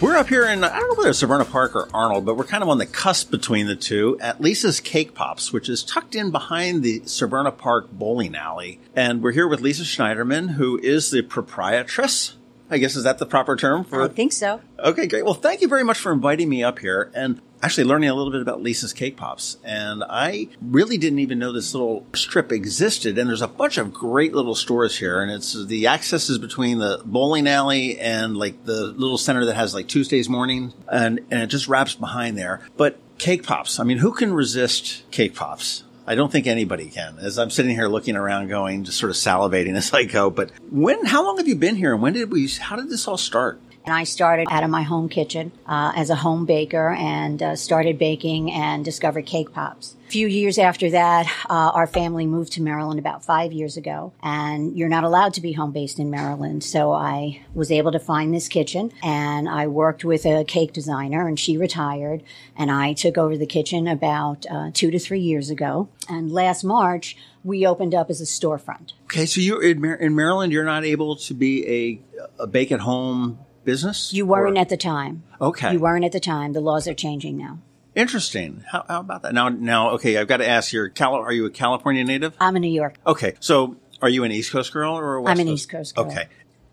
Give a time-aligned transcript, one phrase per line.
[0.00, 2.44] We're up here in, I don't know whether it's Severna Park or Arnold, but we're
[2.44, 6.14] kind of on the cusp between the two at Lisa's Cake Pops, which is tucked
[6.14, 8.78] in behind the Severna Park bowling alley.
[8.94, 12.36] And we're here with Lisa Schneiderman, who is the proprietress.
[12.70, 14.60] I guess is that the proper term for I think so.
[14.78, 15.24] Okay, great.
[15.24, 18.32] Well, thank you very much for inviting me up here and actually learning a little
[18.32, 19.58] bit about Lisa's Cake Pops.
[19.64, 23.18] And I really didn't even know this little strip existed.
[23.18, 25.20] And there's a bunch of great little stores here.
[25.22, 29.54] And it's the access is between the bowling alley and like the little center that
[29.54, 32.60] has like Tuesdays morning and, and it just wraps behind there.
[32.76, 35.84] But Cake Pops, I mean, who can resist Cake Pops?
[36.06, 37.18] I don't think anybody can.
[37.18, 40.30] As I'm sitting here looking around, going, just sort of salivating as I go.
[40.30, 41.04] But when?
[41.04, 42.48] How long have you been here, and when did we?
[42.48, 43.60] How did this all start?
[43.88, 47.56] And I started out of my home kitchen uh, as a home baker and uh,
[47.56, 49.96] started baking and discovered cake pops.
[50.08, 54.12] A few years after that, uh, our family moved to Maryland about five years ago,
[54.22, 56.64] and you're not allowed to be home based in Maryland.
[56.64, 61.26] So I was able to find this kitchen, and I worked with a cake designer,
[61.26, 62.22] and she retired,
[62.58, 65.88] and I took over the kitchen about uh, two to three years ago.
[66.10, 68.92] And last March, we opened up as a storefront.
[69.04, 72.70] Okay, so you in, Mar- in Maryland, you're not able to be a, a bake
[72.70, 73.38] at home
[73.72, 74.12] business.
[74.12, 75.22] You weren't Or- at the time.
[75.40, 75.72] Okay.
[75.74, 76.52] You weren't at the time.
[76.54, 77.58] The laws are changing now.
[77.94, 78.64] Interesting.
[78.72, 79.34] How, how about that?
[79.34, 80.72] Now, now, okay, I've got to ask.
[80.94, 82.32] Cal- Are you a California native?
[82.40, 82.94] I'm a New York.
[83.06, 85.62] Okay, so are you an East Coast girl or a West I'm an Coast?
[85.62, 86.06] East Coast girl.
[86.06, 86.26] Okay.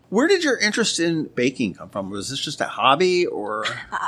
[0.08, 2.10] Where did your interest in baking come from?
[2.10, 3.64] Was this just a hobby or?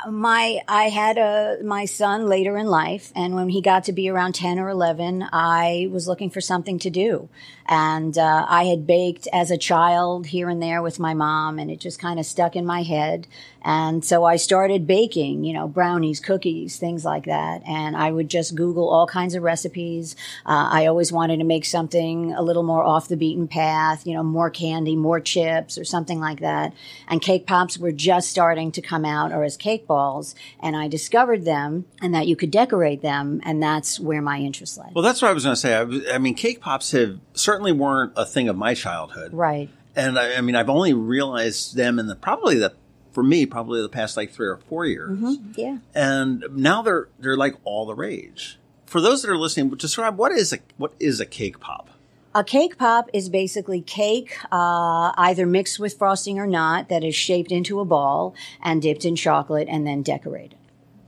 [0.08, 4.08] my I had a my son later in life, and when he got to be
[4.08, 7.28] around ten or eleven, I was looking for something to do,
[7.66, 11.68] and uh, I had baked as a child here and there with my mom, and
[11.68, 13.26] it just kind of stuck in my head,
[13.62, 18.28] and so I started baking, you know, brownies, cookies, things like that, and I would
[18.28, 20.16] just Google all kinds of recipes.
[20.46, 24.14] Uh, I always wanted to make something a little more off the beaten path, you
[24.14, 26.72] know, more candy, more chips, or something like that,
[27.08, 30.88] and cake pops were just starting to come out, or as cake balls, and I
[30.88, 34.86] discovered them and that you could decorate them, and that's where my interest lay.
[34.94, 35.74] Well, that's what I was going to say.
[35.74, 39.32] I, was- I mean, cake pops have certainly weren't a thing of my childhood.
[39.32, 39.68] right.
[39.96, 42.72] And I, I mean, I've only realized them in the probably the
[43.18, 45.18] for me probably the past like three or four years.
[45.56, 45.78] Yeah.
[45.92, 48.60] And now they're they're like all the rage.
[48.86, 51.90] For those that are listening, describe what is a what is a cake pop?
[52.32, 57.16] A cake pop is basically cake, uh, either mixed with frosting or not, that is
[57.16, 60.56] shaped into a ball and dipped in chocolate and then decorated.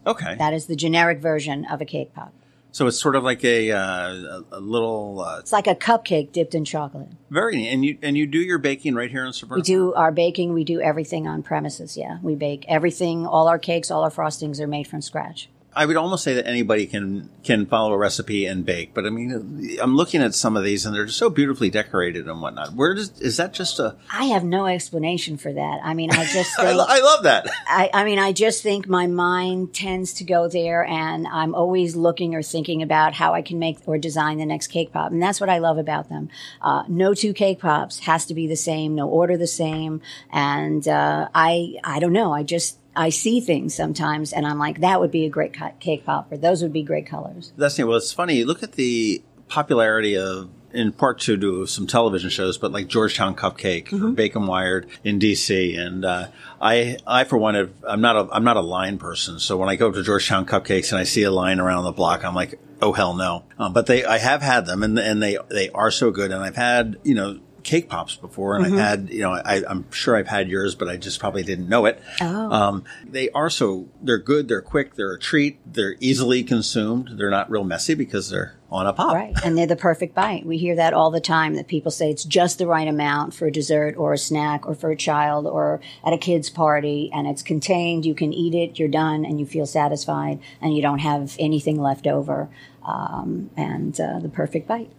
[0.05, 2.33] Okay, That is the generic version of a cake pop.
[2.73, 6.55] So it's sort of like a uh, a, little uh, It's like a cupcake dipped
[6.55, 7.09] in chocolate.
[7.31, 7.69] very neat.
[7.69, 9.59] and you and you do your baking right here in Suburban.
[9.61, 12.19] We do our baking, we do everything on premises, yeah.
[12.23, 15.49] We bake everything, all our cakes, all our frostings are made from scratch.
[15.75, 19.11] I would almost say that anybody can can follow a recipe and bake, but I
[19.11, 22.75] mean, I'm looking at some of these and they're just so beautifully decorated and whatnot.
[22.75, 23.97] Where does is that just a?
[24.13, 25.81] I have no explanation for that.
[25.85, 27.47] I mean, I just I, lo- I love that.
[27.69, 31.95] I, I mean, I just think my mind tends to go there, and I'm always
[31.95, 35.23] looking or thinking about how I can make or design the next cake pop, and
[35.23, 36.31] that's what I love about them.
[36.61, 40.01] Uh, no two cake pops has to be the same, no order the same,
[40.33, 42.33] and uh, I I don't know.
[42.33, 45.73] I just I see things sometimes, and I'm like, that would be a great ca-
[45.79, 47.53] cake pop, or those would be great colors.
[47.57, 47.85] That's neat.
[47.85, 48.45] Well, it's funny.
[48.45, 53.35] Look at the popularity of, in part to do some television shows, but like Georgetown
[53.35, 55.79] Cupcake or Baked and Wired in DC.
[55.79, 56.29] And, uh,
[56.61, 59.41] I, I for one, have, I'm not a, I'm not a line person.
[59.41, 62.25] So when I go to Georgetown Cupcakes and I see a line around the block,
[62.25, 63.45] I'm like, oh hell no.
[63.59, 66.31] Um, but they, I have had them and, and they, they are so good.
[66.31, 69.89] And I've had, you know, cake pops before and I've had, you know, I, I'm
[69.93, 72.03] sure I've had yours, but I just probably didn't know it.
[72.21, 72.51] Oh.
[72.51, 74.49] Um, they are so, they're good.
[74.49, 74.97] They're quick.
[74.97, 75.61] They're a treat.
[75.65, 77.11] They're easily consumed.
[77.13, 79.15] They're not real messy because they're on a pop.
[79.15, 79.37] Right.
[79.45, 80.45] And they're the perfect bite.
[80.45, 83.47] We hear that all the time that people say it's just the right amount for
[83.47, 87.29] a dessert or a snack or for a child or at a kid's party and
[87.29, 88.05] it's contained.
[88.05, 91.81] You can eat it, you're done, and you feel satisfied and you don't have anything
[91.81, 92.49] left over.
[92.85, 94.91] Um, and uh, the perfect bite.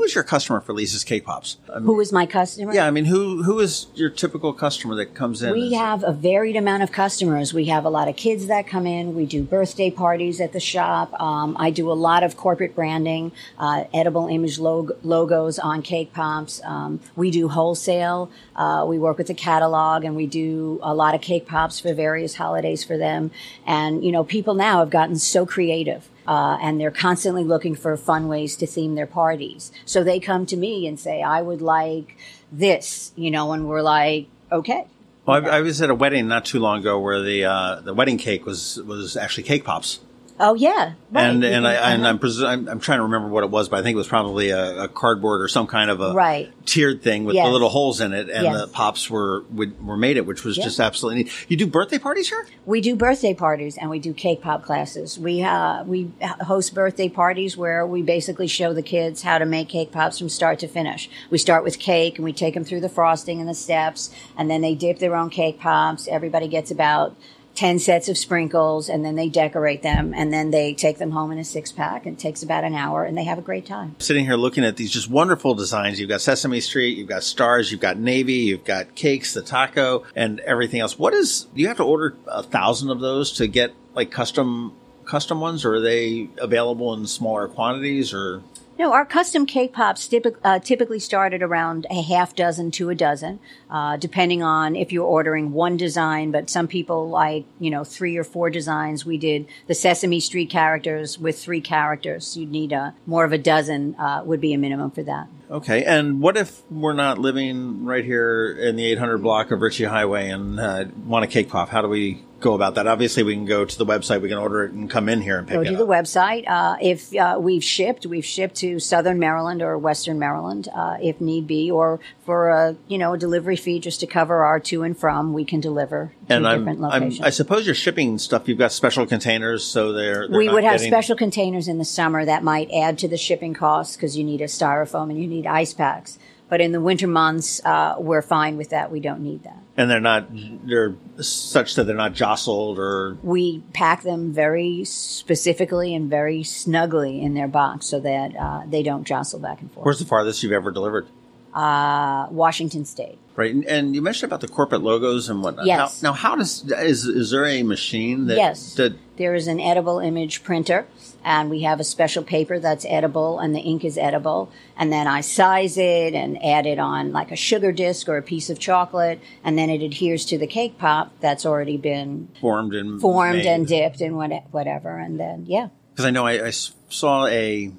[0.00, 1.58] Who is your customer for Lisa's Cake Pops?
[1.68, 2.72] I mean, Who is my customer?
[2.72, 5.52] yeah, I mean, who who is your typical customer that comes in?
[5.52, 7.52] We have a varied amount of customers.
[7.52, 9.14] We have a lot of kids that come in.
[9.14, 11.12] We do birthday parties at the shop.
[11.20, 16.14] Um, I do a lot of corporate branding, uh, edible image log- logos on cake
[16.14, 16.62] pops.
[16.64, 18.30] Um, we do wholesale.
[18.56, 21.92] Uh, we work with the catalog and we do a lot of cake pops for
[21.92, 23.32] various holidays for them.
[23.66, 26.08] And, you know, people now have gotten so creative.
[26.30, 29.72] Uh, and they're constantly looking for fun ways to theme their parties.
[29.84, 32.16] So they come to me and say, I would like
[32.52, 34.86] this, you know, and we're like, okay.
[35.26, 37.94] Well, I, I was at a wedding not too long ago where the uh, the
[37.94, 39.98] wedding cake was was actually cake pops,
[40.42, 41.24] Oh yeah, right.
[41.28, 42.08] and and I and uh-huh.
[42.08, 44.08] I'm, presu- I'm I'm trying to remember what it was, but I think it was
[44.08, 46.50] probably a, a cardboard or some kind of a Right.
[46.64, 47.46] tiered thing with Yes.
[47.46, 48.60] the little holes in it, and Yes.
[48.60, 51.32] the pops were would, were made it, which was just absolutely neat.
[51.48, 52.46] You do birthday parties here?
[52.64, 55.18] we do birthday parties and we do cake pop classes.
[55.18, 56.10] We uh, we
[56.40, 60.30] host birthday parties where we basically show the kids how to make cake pops from
[60.30, 61.10] start to finish.
[61.28, 64.50] We start with cake and we take them through the frosting and the steps, and
[64.50, 66.08] then they dip their own cake pops.
[66.08, 67.14] Everybody gets about.
[67.54, 71.30] 10 sets of sprinkles and then they decorate them and then they take them home
[71.32, 72.06] in a six pack.
[72.06, 73.96] and It takes about an hour and they have a great time.
[73.98, 76.00] Sitting here looking at these just wonderful designs.
[76.00, 80.04] You've got Sesame Street, you've got stars, you've got navy, you've got cakes, the taco,
[80.14, 80.98] and everything else.
[80.98, 81.46] What is?
[81.54, 84.74] Do you have to order a thousand of those to get like custom
[85.04, 88.14] custom ones, or are they available in smaller quantities?
[88.14, 88.42] Or
[88.80, 92.88] No, our custom cake pops typic, uh, typically start at around a half dozen to
[92.88, 93.38] a dozen,
[93.68, 96.30] uh, depending on if you're ordering one design.
[96.30, 99.04] But some people like, you know, three or four designs.
[99.04, 102.38] We did the Sesame Street characters with three characters.
[102.38, 105.28] You'd need a more of a dozen uh, would be a minimum for that.
[105.50, 109.84] Okay, and what if we're not living right here in the 800 block of Ritchie
[109.84, 111.68] Highway and uh, want a cake pop?
[111.68, 112.86] How do we go about that?
[112.86, 115.38] Obviously, we can go to the website, we can order it, and come in here
[115.38, 115.78] and pick Go it to up.
[115.78, 116.48] the website.
[116.48, 121.20] Uh, if uh, we've shipped, we've shipped to Southern Maryland or Western Maryland, uh, if
[121.20, 124.82] need be, or for a you know a delivery fee just to cover our to
[124.82, 127.20] and from, we can deliver to and I'm, different I'm, locations.
[127.26, 128.48] I suppose you're shipping stuff.
[128.48, 131.84] You've got special containers, so they're, they're we would have getting- special containers in the
[131.84, 135.26] summer that might add to the shipping costs because you need a styrofoam and you
[135.26, 136.18] need ice packs.
[136.50, 138.90] But in the winter months, uh, we're fine with that.
[138.92, 139.56] We don't need that.
[139.76, 140.26] and they're not
[140.66, 147.22] they're such that they're not jostled or We pack them very specifically and very snugly
[147.22, 149.86] in their box so that uh, they don't jostle back and forth.
[149.86, 151.06] where's the farthest you've ever delivered?
[151.54, 153.18] Uh, Washington State.
[153.36, 155.64] Right, and, and you mentioned about the corporate logos and whatnot.
[155.66, 156.02] Yes.
[156.02, 158.74] Now, now how does is is there a machine that Yes.
[158.74, 160.86] that There is an edible image printer,
[161.24, 164.50] and we have a special paper that's edible, and the ink is edible.
[164.76, 168.22] And then I size it and add it on like a sugar disc or a
[168.22, 172.74] piece of chocolate, and then it adheres to the cake pop that's already been formed
[172.74, 174.98] and formed and dipped and what, whatever.
[174.98, 175.68] And then, yeah.
[175.92, 177.72] because I know I saw a.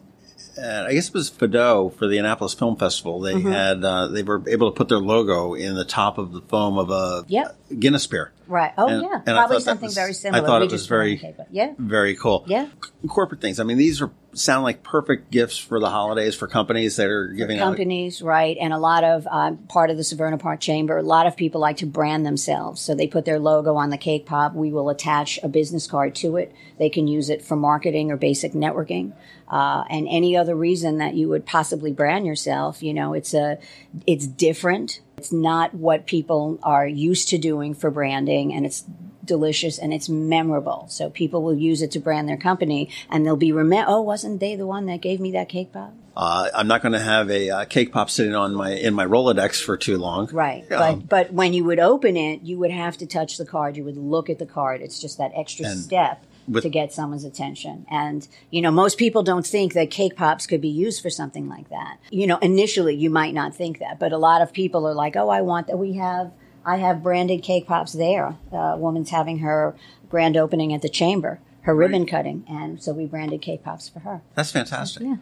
[0.58, 3.20] Uh, I guess it was Fado for the Annapolis Film Festival.
[3.22, 3.52] They Mm-hmm.
[3.52, 6.78] had uh, they were able to put their logo in the top of the foam
[6.78, 7.58] of a Yep.
[7.80, 8.32] Guinness beer.
[8.48, 8.74] Right.
[8.78, 9.14] Oh, And- yeah.
[9.16, 10.46] and Probably something was- very I similar.
[10.46, 11.74] thought We it was very- Yeah.
[11.78, 12.44] Very cool.
[12.48, 12.66] Yeah.
[12.84, 13.60] C- corporate things.
[13.60, 17.28] I mean, these are sound like perfect gifts for the holidays for companies that are
[17.28, 17.64] giving out.
[17.66, 18.58] companies, right?
[18.60, 20.98] And a lot of uh, part of the Severna Park Chamber.
[20.98, 23.98] A lot of people like to brand themselves, so they put their logo on the
[23.98, 24.54] cake pop.
[24.54, 26.54] We will attach a business card to it.
[26.78, 29.14] They can use it for marketing or basic networking,
[29.48, 32.82] uh, and any other reason that you would possibly brand yourself.
[32.82, 33.58] You know, it's a,
[34.08, 35.02] it's different.
[35.18, 38.86] It's not what people are used to doing for branding, and it's
[39.26, 40.88] delicious and it's memorable.
[40.90, 43.92] So people will use it to brand their company, and they'll be remember.
[43.92, 45.94] Oh, wasn't they the one that gave me that cake pop?
[46.16, 49.06] Uh, I'm not going to have a uh, cake pop sitting on my in my
[49.06, 50.28] Rolodex for too long.
[50.32, 50.70] Right.
[50.72, 53.78] Um, but but when you would open it, you would have to touch the card.
[53.78, 54.82] You would look at the card.
[54.82, 57.86] It's just that extra step with- to get someone's attention.
[57.90, 61.48] And you know, most people don't think that cake pops could be used for something
[61.48, 61.98] like that.
[62.10, 65.16] You know, initially you might not think that, but a lot of people are like,
[65.16, 65.78] "Oh, I want that.
[65.78, 66.34] We have
[66.66, 68.36] I have branded cake pops there.
[68.52, 69.76] A woman's having her
[70.10, 74.00] grand opening at the chamber, her ribbon cutting, and so we branded cake pops for
[74.00, 74.22] her.
[74.36, 75.04] That's fantastic.
[75.04, 75.18] Yeah.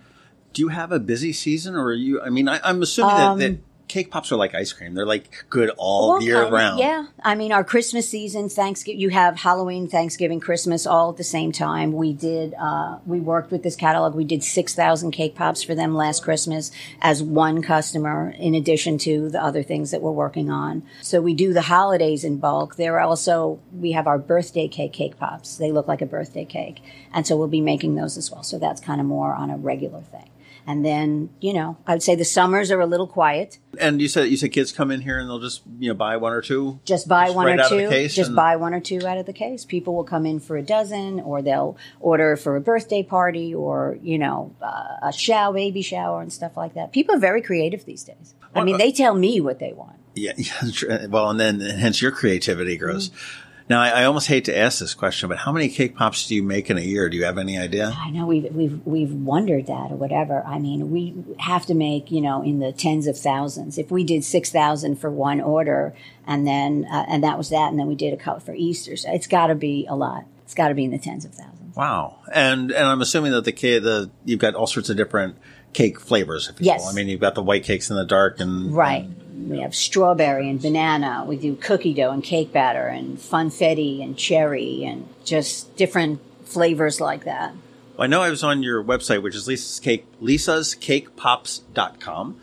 [0.51, 2.21] Do you have a busy season, or are you?
[2.21, 4.93] I mean, I, I'm assuming that, that um, cake pops are like ice cream.
[4.93, 6.79] They're like good all Um, Well, year kind of, round.
[6.79, 11.23] Yeah, I mean, our Christmas season, Thanksgiving, you have Halloween, Thanksgiving, Christmas, all at the
[11.23, 11.91] same time.
[11.91, 14.15] We did, uh, we worked with this catalog.
[14.15, 18.97] We did six thousand cake pops for them last Christmas as one customer, in addition
[18.99, 20.83] to the other things that we're working on.
[21.01, 22.75] So we do the holidays in bulk.
[22.77, 25.57] There are also we have our birthday cake cake pops.
[25.57, 26.81] They look like a birthday cake,
[27.11, 28.43] and so we'll be making those as well.
[28.43, 30.29] So that's kind of more on a regular thing.
[30.67, 33.57] And then, you know, I would say the summers are a little quiet.
[33.79, 36.17] And you said you said kids come in here and they'll just you know buy
[36.17, 36.79] one or two.
[36.85, 37.89] Just buy one right or out of the two.
[37.89, 39.65] case Just and- buy one or two out of the case.
[39.65, 43.97] People will come in for a dozen, or they'll order for a birthday party, or
[44.01, 46.91] you know, uh, a shower, baby shower, and stuff like that.
[46.91, 48.35] People are very creative these days.
[48.53, 49.97] I mean, uh, they tell me what they want.
[50.15, 51.05] Yeah, yeah.
[51.07, 53.09] Well, and then hence your creativity grows.
[53.09, 53.48] Mm-hmm.
[53.69, 56.33] Now, I, I almost hate to ask this question, but how many cake pops do
[56.33, 57.07] you make in a year?
[57.07, 57.95] Do you have any idea?
[57.95, 60.43] I know we've we've we've wondered that or whatever.
[60.43, 63.77] I mean, we have to make you know in the tens of thousands.
[63.77, 65.93] If we did six thousand for one order,
[66.25, 68.97] and then uh, and that was that, and then we did a couple for Easter,
[68.97, 70.25] so it's got to be a lot.
[70.45, 71.75] It's got to be in the tens of thousands.
[71.75, 72.17] Wow.
[72.33, 75.35] And and I'm assuming that the cake, the you've got all sorts of different
[75.73, 76.49] cake flavors.
[76.49, 76.81] If you Yes.
[76.81, 76.89] will.
[76.89, 79.07] I mean, you've got the white cakes in the dark and Right.
[79.47, 81.23] We have strawberry and banana.
[81.27, 86.99] We do cookie dough and cake batter and funfetti and cherry and just different flavors
[86.99, 87.53] like that.
[87.95, 92.41] Well, I know I was on your website, which is Lisa's Cake, lisascakepops.com.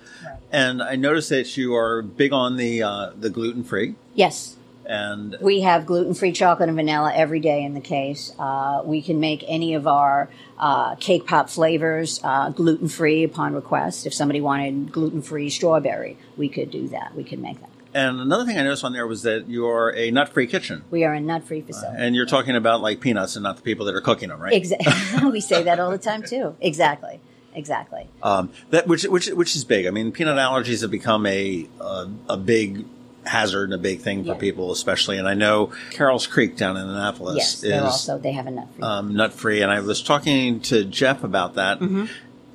[0.53, 4.56] And I noticed that you are big on the uh, the gluten free Yes.
[4.87, 8.33] And We have gluten free chocolate and vanilla every day in the case.
[8.39, 10.29] Uh, we can make any of our
[10.59, 14.07] uh, cake pop flavors uh, gluten free upon request.
[14.07, 17.15] If somebody wanted gluten free strawberry, we could do that.
[17.15, 17.71] We could make that.
[17.95, 20.85] and another thing I noticed on there was that you are a nut free kitchen.
[20.91, 21.97] We are a nut free facility.
[21.99, 24.53] And you're talking about like peanuts and not the people that are cooking them, right?
[24.53, 25.31] Exactly.
[25.31, 26.55] we say that all the time too.
[26.61, 27.21] Exactly.
[27.55, 28.07] Exactly.
[28.23, 29.87] Um, that which which which is big.
[29.87, 32.85] I mean, peanut allergies have become a a, a big
[33.27, 34.39] hazard and a big thing for Yeah.
[34.39, 35.19] people, especially.
[35.19, 38.69] And I know Carrol's Creek down in Annapolis Yes, is also they have a nut
[38.75, 38.83] free.
[38.85, 39.63] um, nut free.
[39.63, 41.81] And I was talking to Jeff about that.
[41.81, 42.07] Mm-hmm.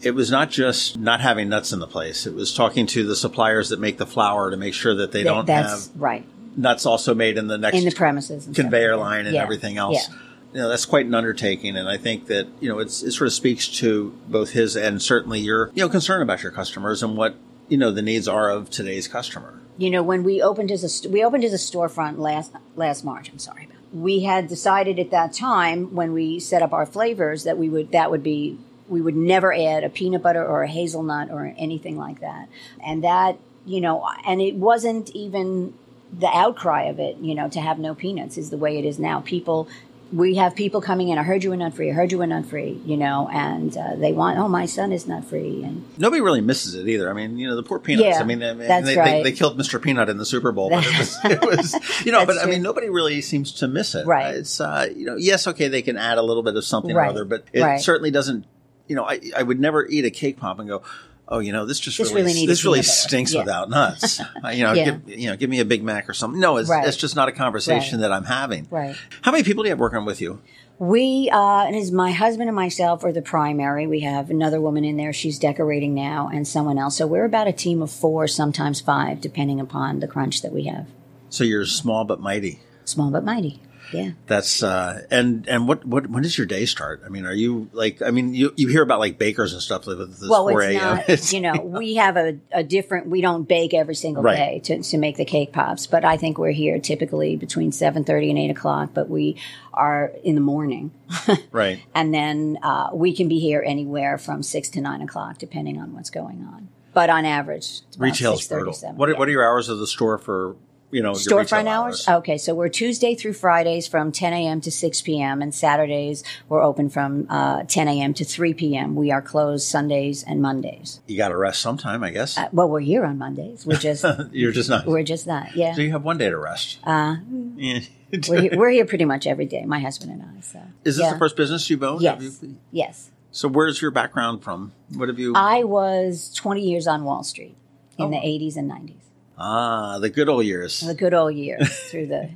[0.02, 2.26] It was not just not having nuts in the place.
[2.26, 5.24] It was talking to the suppliers that make the flour to make sure that they
[5.24, 6.26] That- don't that's have right
[6.58, 9.44] nuts also made in the next in the premises conveyor like line and Yeah.
[9.44, 10.08] everything else.
[10.10, 10.16] Yeah.
[10.54, 13.28] You know, that's quite an undertaking, and I think that you know it's it sort
[13.28, 17.16] of speaks to both his and certainly your you know concern about your customers and
[17.16, 17.36] what
[17.70, 19.61] you know the needs are of today's customer.
[19.78, 23.30] You know when we opened as a we opened as a storefront last last March.
[23.30, 23.68] I'm sorry.
[23.94, 27.92] We had decided at that time when we set up our flavors that we would
[27.92, 31.98] that would be we would never add a peanut butter or a hazelnut or anything
[31.98, 32.50] like that.
[32.86, 35.74] And that you know, and it wasn't even
[36.12, 37.18] the outcry of it.
[37.18, 39.22] You know, to have no peanuts is the way it is now.
[39.22, 39.68] People.
[40.14, 41.18] We have people coming in.
[41.18, 41.90] I heard you were nut free.
[41.90, 42.82] I heard you were nut free.
[42.86, 44.38] You know, and uh, they want.
[44.38, 47.10] Oh, my son is nut free, and Nobody really misses it either.
[47.10, 48.08] I mean, you know, the poor peanuts.
[48.08, 49.24] Yeah, I mean, I mean, they, right.
[49.24, 49.82] they, they killed Mr.
[49.82, 52.50] Peanut in the Super Bowl, but it was, it was you know, but That's I
[52.50, 54.06] mean, nobody really seems to miss it.
[54.06, 54.36] Right.
[54.36, 57.06] It's, uh, you know, yes, okay, they can add a little bit of something or
[57.06, 57.80] other, but it Right.
[57.80, 58.46] certainly doesn't,
[58.88, 60.84] you know, I, I would never eat a cake pop and go,
[61.32, 63.40] oh, you know, this just This really, really this really stinks Yeah.
[63.40, 64.20] without nuts.
[64.44, 64.86] Uh, you know, Yeah.
[64.86, 66.40] give, you know, give me a Big Mac or something.
[66.40, 66.86] No, it's, Right.
[66.88, 68.02] it's just not a conversation Right.
[68.10, 68.68] that I'm having.
[68.70, 68.96] Right.
[69.22, 70.42] How many people do you have working with you?
[70.80, 73.86] We, uh, and is my husband and myself are the primary.
[73.88, 75.14] We have another woman in there.
[75.14, 76.98] She's decorating now and someone else.
[76.98, 80.64] So we're about a team of four, sometimes five, depending upon the crunch that we
[80.66, 80.88] have.
[81.30, 82.60] So you're small but mighty.
[82.84, 83.62] Small but mighty.
[83.94, 84.12] Yeah.
[84.28, 87.02] That's uh and and what what when does your day start?
[87.06, 89.88] I mean, are you like I mean you you hear about like bakers and stuff
[89.88, 90.62] like with this Well, 4
[91.08, 94.36] it's not, you know, we have a, a different, we don't bake every single Right.
[94.38, 98.30] day to, to make the cake pops, but I think we're here typically between 7.30
[98.30, 99.38] and 8 o'clock, but we
[99.74, 100.92] are in the morning.
[101.52, 101.82] right.
[101.94, 105.94] and then uh, we can be here anywhere from 6 to 9 o'clock, depending on
[105.94, 106.70] what's going on.
[106.94, 108.74] But on average, Retail's 6:30, brutal.
[108.96, 109.20] What are, Yeah.
[109.20, 110.56] what are your hours of the store for
[110.92, 112.08] you know Storefront retail hours?
[112.08, 114.62] Okay, so we're Tuesday through Fridays from 10 a.m.
[114.62, 115.42] to 6 p.m.
[115.42, 118.14] and Saturdays we're open from uh, 10 a.m.
[118.16, 118.96] to 3 p.m.
[118.96, 121.00] We are closed Sundays and Mondays.
[121.08, 122.38] You got to rest sometime, I guess.
[122.38, 123.66] Uh, well, we're here on Mondays.
[123.66, 124.86] We're just You're just not.
[124.86, 125.56] we're just that.
[125.56, 126.80] Yeah, So you have one day to rest.
[126.84, 127.16] uh,
[127.56, 127.80] Yeah.
[128.28, 129.64] we're, here, we're here pretty much every day.
[129.66, 130.42] My husband and I.
[130.42, 131.14] So Is this yeah.
[131.14, 132.02] the first business you've owned?
[132.02, 132.40] Yes.
[132.42, 133.10] You- Yes.
[133.32, 134.74] so where's your background from?
[134.94, 135.34] What have you?
[135.36, 137.56] I was 20 years on Wall Street
[137.98, 138.10] in Oh.
[138.10, 138.96] the 80s and 90s.
[139.42, 140.82] Ah, the good old years.
[140.82, 142.30] the good old years through the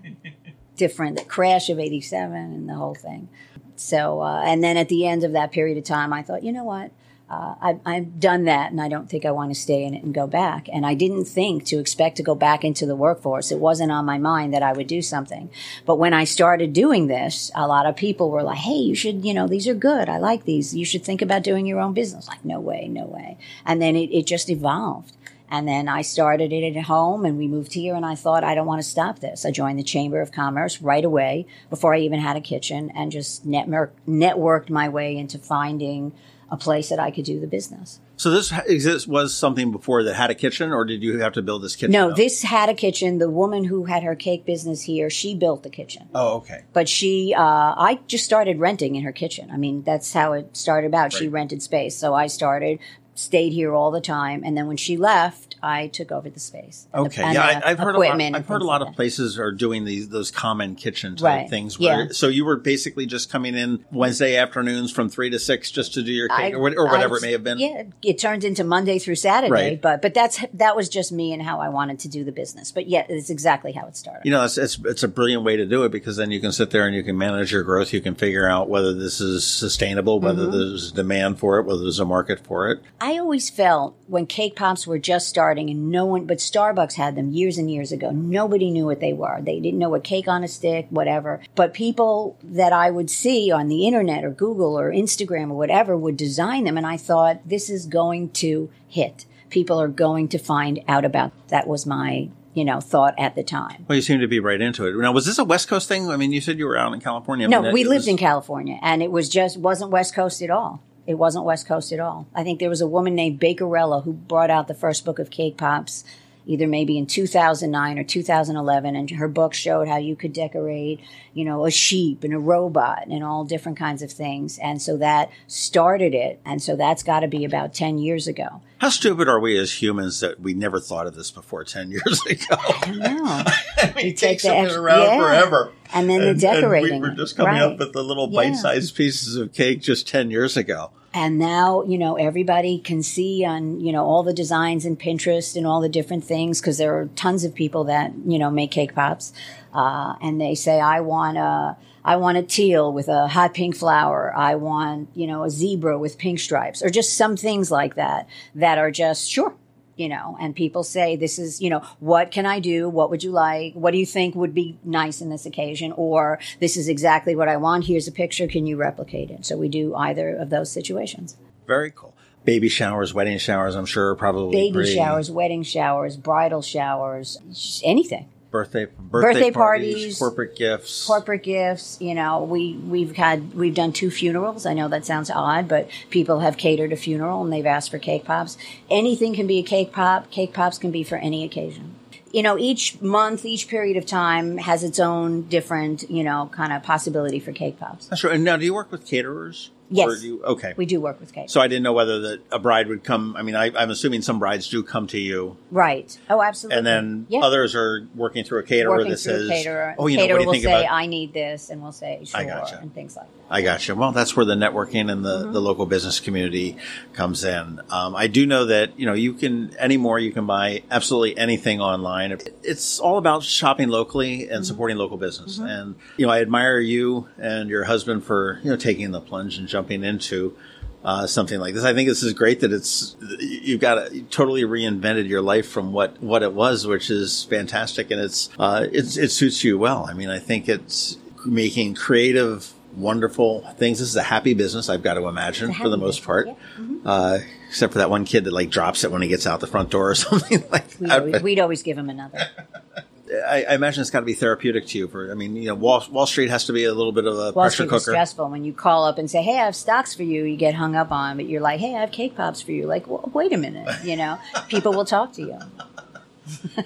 [0.76, 3.30] different the crash of 87 and the whole thing
[3.76, 6.52] so uh, and then at the end of that period of time i thought you
[6.52, 6.92] know what
[7.28, 10.04] uh, I, I've done that, and I don't think I want to stay in it
[10.04, 10.70] and go back.
[10.72, 13.52] And I didn't think to expect to go back into the workforce.
[13.52, 15.50] It wasn't on my mind that I would do something.
[15.88, 19.26] But when I started doing this, a lot of people were like, "Hey, you should,
[19.26, 20.08] you know, these are good.
[20.08, 20.76] I like these.
[20.76, 23.40] You should think about doing your own business." Like, no way, no way.
[23.66, 25.14] And then it, it just evolved.
[25.50, 28.56] And then I started it at home and we moved here and I thought, I
[28.56, 29.46] don't want to stop this.
[29.46, 33.12] I joined the Chamber of Commerce right away before I even had a kitchen and
[33.12, 36.14] just network, networked my way into finding
[36.52, 38.00] a place that I could do the business.
[38.18, 41.34] So this ha- exist was something before that had a kitchen, or did you have
[41.34, 41.92] to build this kitchen?
[41.92, 42.16] No, up?
[42.16, 43.18] this had a kitchen.
[43.18, 46.08] The woman who had her cake business here, she built the kitchen.
[46.14, 46.64] Oh, okay.
[46.72, 49.52] But she, uh, I just started renting in her kitchen.
[49.52, 51.12] I mean, that's how it started about.
[51.12, 51.98] She rented space.
[51.98, 52.80] So I started
[53.16, 54.44] stayed here all the time.
[54.46, 56.88] And then when she left, I took over the space.
[56.92, 58.22] the- Okay, and yeah, I, I've heard a lot.
[58.22, 61.50] I've heard a lot like of places are doing these those common kitchen type Right,
[61.50, 61.80] things.
[61.80, 62.08] Where, yeah.
[62.12, 66.04] So you were basically just coming in Wednesday afternoons from three to six just to
[66.04, 67.60] do your cake I- or, or whatever I- it may have been.
[67.60, 69.82] Yeah, it turned into Monday through Saturday, Right.
[69.82, 72.72] but but that's that was just me and how I wanted to do the business.
[72.72, 74.22] But yeah, it's exactly how it started.
[74.26, 76.52] You know, it's, it's it's a brilliant way to do it because then you can
[76.52, 77.94] sit there and you can manage your growth.
[77.94, 80.52] You can figure out whether this is sustainable, whether Mm-hmm.
[80.52, 82.80] there's demand for it, whether there's a market for it.
[83.02, 87.16] I always felt when cake pops were just starting and no one but Starbucks had
[87.16, 88.12] them years and years ago.
[88.12, 89.40] Nobody knew what they were.
[89.42, 91.42] They didn't know what cake on a stick, whatever.
[91.56, 95.96] But people that I would see on the internet or Google or Instagram or whatever
[95.98, 99.26] would design them and I thought this is going to hit.
[99.50, 103.44] People are going to find out about that was my, you know, thought at the
[103.44, 103.86] time.
[103.88, 104.96] Well, you seem to be right into it.
[104.96, 106.10] Now, was this a West Coast thing?
[106.10, 107.48] I mean, you said you were out in California.
[107.48, 110.42] I No, mean, we lived was- in California, and it was just wasn't West Coast
[110.42, 110.82] at all.
[111.08, 112.28] It wasn't West Coast at all.
[112.34, 115.30] I think there was a woman named Bakerella who brought out the first book of
[115.30, 116.04] cake pops,
[116.48, 121.00] either maybe in 2009 or 2011, and her book showed how you could decorate,
[121.34, 124.98] you know, a sheep and a robot and all different kinds of things, and so
[124.98, 128.62] that started it, and so that's got to be about 10 years ago.
[128.80, 132.22] How stupid are we as humans that we never thought of this before 10 years
[132.26, 132.46] ago?
[132.60, 133.54] I
[133.98, 135.18] You it take takes the extra- around yeah.
[135.20, 135.72] forever.
[135.94, 137.02] And then the decorating.
[137.02, 137.62] we were just coming Right.
[137.62, 140.92] up with the little bite-sized pieces of cake just 10 years ago.
[141.16, 145.56] And now, you know, everybody can see on, you know, all the designs in Pinterest
[145.56, 148.72] and all the different things because there are tons of people that, you know, make
[148.72, 149.32] cake pops.
[149.74, 153.78] Uh, and they say, I want a, I want a teal with a hot pink
[153.78, 154.34] flower.
[154.36, 158.28] I want, you know, a zebra with pink stripes or just some things like that
[158.54, 159.56] that are just, sure,
[159.96, 162.90] you know, and people say, this is, you know, what can I do?
[162.90, 163.74] What would you like?
[163.74, 165.92] What do you think would be nice in this occasion?
[165.94, 167.86] Or this is exactly what I want.
[167.86, 168.48] Here's a picture.
[168.48, 169.46] Can you replicate it?
[169.46, 171.38] So we do either of those situations.
[171.68, 172.14] Very cool.
[172.44, 177.82] Baby showers, wedding showers, I'm sure probably Baby pretty- showers, wedding showers, bridal showers, sh-
[177.84, 178.28] anything.
[178.56, 181.06] Birthday, birthday, Birthday parties, parties, corporate gifts.
[181.06, 184.66] Corporate gifts, you know, we, we've had, we've done two funerals.
[184.66, 188.00] I know that sounds odd, but people have catered a funeral and they've asked for
[188.00, 188.58] cake pops.
[188.90, 190.32] Anything can be a cake pop.
[190.32, 191.96] Cake pops can be for any occasion.
[192.32, 196.74] You know, each month, each period of time has its own different, you know, kind
[196.74, 198.08] of possibility for cake pops.
[198.08, 198.36] That's right.
[198.36, 199.72] And now, do you work with caterers?
[199.90, 200.24] Yes.
[200.24, 200.74] You, okay.
[200.78, 201.50] We do work with cake.
[201.50, 203.36] so I didn't know whether that a bride would come.
[203.38, 206.18] I mean, I, I'm assuming some brides do come to you, right.
[206.30, 206.78] Oh, absolutely.
[206.80, 207.42] and then Yeah.
[207.42, 209.96] others are working through a caterer working that says, caterer.
[210.00, 211.92] "Oh, you know, caterer what do you think say, about?" "I need this," and we'll
[211.92, 212.80] say, "Sure," I gotcha.
[212.82, 213.32] and things like that.
[213.48, 213.94] I gotcha.
[213.94, 215.54] Well, that's where the networking and the, Mm-hmm.
[215.54, 216.78] the local business community
[217.14, 217.80] comes in.
[217.92, 221.80] Um, I do know that, you know, you can, anymore, you can buy absolutely anything
[221.80, 222.36] online.
[222.64, 224.54] It's all about shopping locally Mm-hmm.
[224.54, 225.60] and supporting local business.
[225.60, 229.60] And, you know, I admire you and your husband for, you know, taking the plunge
[229.60, 230.56] and jumping into
[231.04, 231.84] uh, something like this.
[231.84, 235.92] I think this is great that it's, you've got you totally reinvented your life from
[235.92, 238.10] what, what it was, which is fantastic.
[238.10, 240.08] And it's, uh, it's, it suits you well.
[240.10, 244.00] I mean, I think it's making creative, wonderful things.
[244.00, 246.48] This is a happy business, I've got to imagine, for the most business, part.
[246.48, 246.54] yeah.
[246.80, 246.98] Mm-hmm.
[247.06, 249.68] Uh, except for that one kid that like drops it when he gets out the
[249.68, 251.20] front door or something like We'd that.
[251.20, 252.40] always, we'd always give him another.
[253.48, 255.08] I, I imagine it's got to be therapeutic to you.
[255.08, 257.34] For I mean, you know, Wall, Wall Street has to be a little bit of
[257.34, 258.12] a Wall pressure Street cooker.
[258.12, 260.76] stressful when you call up and say, "Hey, I have stocks for you." You get
[260.76, 263.30] hung up on, but you're like, "Hey, I have cake pops for you." Like, well,
[263.34, 264.38] wait a minute, you know,
[264.70, 265.60] people will talk to you.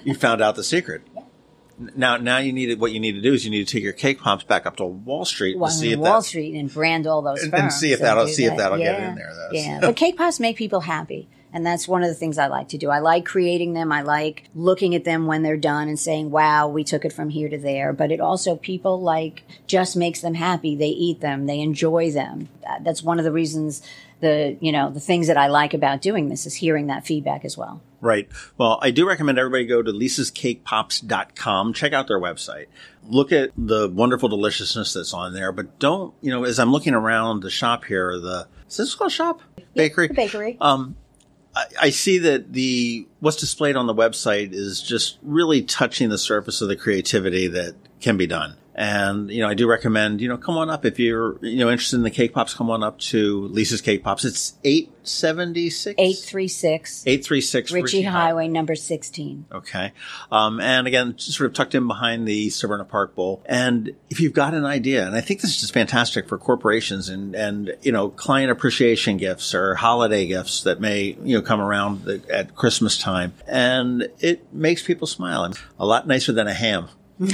[0.04, 1.02] You found out the secret.
[1.94, 3.92] Now, now you need what you need to do is you need to take your
[3.92, 6.26] cake pops back up to Wall Street Well, to see if Wall that.
[6.26, 8.56] Street and brand all those And- and see if that that'll- see if that.
[8.58, 9.32] that'll get in there.
[9.34, 11.28] That's- Yeah, but cake pops make people happy.
[11.52, 12.90] And that's one of the things I like to do.
[12.90, 13.90] I like creating them.
[13.90, 17.30] I like looking at them when they're done and saying, wow, we took it from
[17.30, 17.92] here to there.
[17.92, 20.76] But it also, people like, just makes them happy.
[20.76, 21.46] They eat them.
[21.46, 22.48] They enjoy them.
[22.82, 23.82] That's one of the reasons
[24.20, 27.44] the, you know, the things that I like about doing this is hearing that feedback
[27.44, 27.80] as well.
[28.00, 28.28] Right.
[28.56, 31.72] Well, I do recommend everybody go to lisascakepops.com.
[31.74, 32.66] Check out their website.
[33.08, 36.94] Look at the wonderful deliciousness that's on there, but don't, you know, as I'm looking
[36.94, 39.40] around the shop here, the, is this called shop?
[39.74, 40.08] Bakery?
[40.08, 40.56] The bakery.
[40.60, 40.96] Um,
[41.54, 46.60] I, see that the, what's displayed on the website is just really touching the surface
[46.60, 48.56] of the creativity that can be done.
[48.74, 51.70] And, you know, I do recommend, you know, come on up if you're, you know,
[51.70, 54.24] interested in the cake pops, come on up to Lisa's Cake Pops.
[54.24, 55.94] It's 876?
[55.98, 59.46] 836 836 Ritchie Highway, number 16.
[59.52, 59.92] Okay.
[60.30, 63.42] Um, and again, just sort of tucked in behind the Severna Park Bowl.
[63.46, 67.08] And if you've got an idea, and I think this is just fantastic for corporations
[67.08, 71.60] and, and, you know, client appreciation gifts or holiday gifts that may, you know, come
[71.60, 73.34] around the, at Christmas time.
[73.46, 75.44] And it makes people smile.
[75.44, 76.88] And a lot nicer than a ham.
[77.20, 77.26] you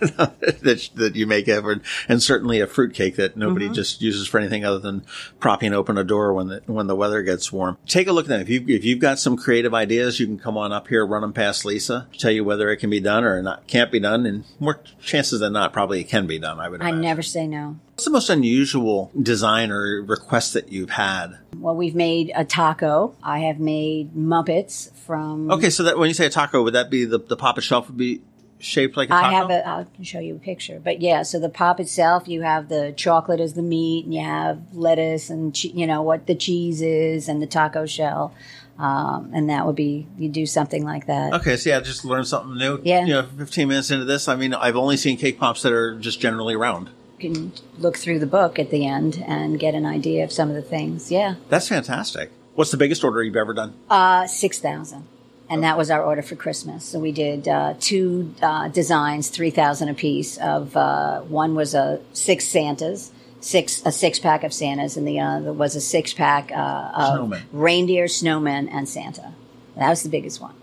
[0.00, 3.74] know, that, that you make ever, and certainly a fruitcake that nobody Mm-hmm.
[3.74, 5.04] just uses for anything other than
[5.40, 7.78] propping open a door when the when the weather gets warm.
[7.86, 8.40] Take a look at them.
[8.40, 11.22] If you if you've got some creative ideas, you can come on up here, run
[11.22, 14.24] them past Lisa, tell you whether it can be done or not can't be done,
[14.24, 16.60] and more chances than not, probably it can be done.
[16.60, 16.80] I would.
[16.80, 17.00] I imagine.
[17.00, 17.76] never say no.
[17.94, 21.38] What's the most unusual design or request that you've had?
[21.56, 23.14] Well, we've made a taco.
[23.22, 25.50] I have made Muppets from.
[25.50, 27.88] Okay, so that when you say a taco, would that be the the pop shelf
[27.88, 28.22] would be
[28.62, 29.26] shaped like a taco?
[29.26, 29.68] I have a.
[29.68, 31.22] I can show you a picture, but yeah.
[31.22, 35.28] So the pop itself, you have the chocolate as the meat, and you have lettuce
[35.28, 38.32] and che- you know what the cheese is, and the taco shell,
[38.78, 41.34] um, and that would be you do something like that.
[41.34, 42.80] Okay, so yeah, just learn something new.
[42.82, 43.04] Yeah.
[43.04, 45.98] You know, 15 minutes into this, I mean, I've only seen cake pops that are
[45.98, 46.90] just generally round.
[47.18, 50.48] You can look through the book at the end and get an idea of some
[50.48, 51.10] of the things.
[51.12, 52.30] Yeah, That's fantastic.
[52.54, 53.74] What's the biggest order you've ever done?
[53.88, 55.06] uh, six thousand.
[55.52, 56.82] And that was our order for Christmas.
[56.82, 60.38] So we did uh, two uh, designs, three thousand a piece.
[60.38, 65.20] Of uh, one was a six Santas, six a six pack of Santas, and the
[65.20, 67.42] other was a six pack uh, of Snowmen.
[67.52, 69.34] reindeer, snowmen, and Santa.
[69.76, 70.54] That was the biggest one.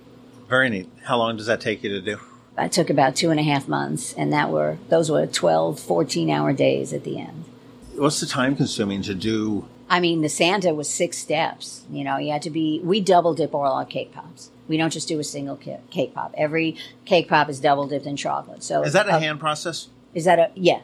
[0.47, 0.89] Very neat.
[1.03, 2.19] How long does that take you to do?
[2.55, 6.31] That took about two and a half months, and that were those were 12, 14
[6.31, 7.45] hour days at the end.
[7.93, 9.67] What's the time consuming to do?
[9.89, 11.83] I mean, the Santa was six steps.
[11.89, 12.79] You know, you had to be.
[12.83, 14.51] We double dip all our cake pops.
[14.67, 16.33] We don't just do a single ca- cake pop.
[16.37, 16.75] Every
[17.05, 18.63] cake pop is double dipped in chocolate.
[18.63, 19.87] So Is that a hand process?
[20.13, 20.81] Is that a yeah?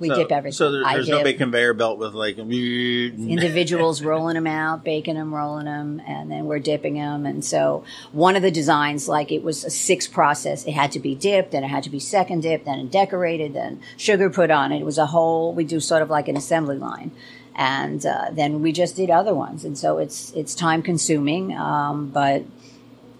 [0.00, 0.56] We so, dip everything.
[0.56, 2.36] So there, there's no big conveyor belt with like.
[2.36, 7.24] individuals rolling them out, baking them, rolling them, and then we're dipping them.
[7.24, 10.64] And so one of the designs, like it was a six process.
[10.64, 13.80] It had to be dipped, then it had to be second dipped, then decorated, then
[13.96, 14.80] sugar put on it.
[14.80, 15.54] It was a whole.
[15.54, 17.12] We do sort of like an assembly line.
[17.56, 22.08] And uh, then we just did other ones, and so it's it's time consuming, um,
[22.08, 22.42] but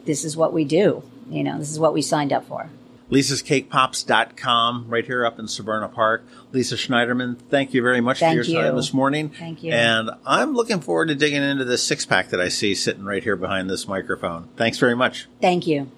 [0.06, 1.04] this is what we do.
[1.30, 2.68] You know, this is what we signed up for.
[3.10, 6.24] Lisa'sCakePops.com, right here up in Severna Park.
[6.52, 9.28] Lisa Schneiderman, thank you very much Thank for your time this morning.
[9.28, 9.72] Thank you.
[9.72, 13.22] And I'm looking forward to digging into this six pack that I see sitting right
[13.22, 14.48] here behind this microphone.
[14.56, 15.28] Thanks very much.
[15.40, 15.90] Thank you.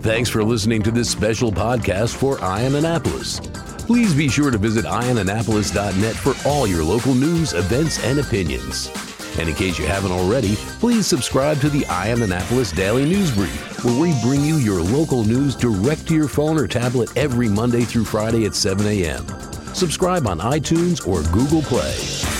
[0.00, 3.40] Thanks for listening to this special podcast for Eye on Annapolis.
[3.86, 8.90] Please be sure to visit eyeonannapolis.net for all your local news, events, and opinions.
[9.38, 13.30] And in case you haven't already, please subscribe to the Eye on Annapolis Daily News
[13.32, 17.48] Brief, where we bring you your local news direct to your phone or tablet every
[17.48, 19.26] Monday through Friday at 7 a.m.
[19.74, 22.33] Subscribe on iTunes or Google Play.